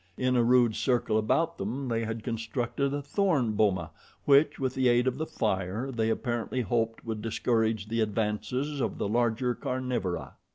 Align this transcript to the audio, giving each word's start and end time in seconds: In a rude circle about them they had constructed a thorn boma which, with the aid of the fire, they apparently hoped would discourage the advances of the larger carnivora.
In 0.17 0.35
a 0.35 0.41
rude 0.41 0.75
circle 0.75 1.15
about 1.19 1.59
them 1.59 1.87
they 1.87 2.05
had 2.05 2.23
constructed 2.23 2.91
a 2.91 3.03
thorn 3.03 3.51
boma 3.51 3.91
which, 4.25 4.57
with 4.59 4.73
the 4.73 4.87
aid 4.87 5.05
of 5.05 5.19
the 5.19 5.27
fire, 5.27 5.91
they 5.91 6.09
apparently 6.09 6.61
hoped 6.61 7.05
would 7.05 7.21
discourage 7.21 7.87
the 7.87 8.01
advances 8.01 8.81
of 8.81 8.97
the 8.97 9.07
larger 9.07 9.53
carnivora. 9.53 10.37